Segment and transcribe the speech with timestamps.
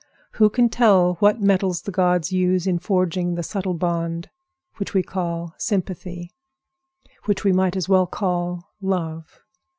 [0.31, 4.31] Who can tell what metals the gods use in forging the subtle bond
[4.77, 6.31] which we call sympathy,
[7.25, 9.41] which we might as well call love.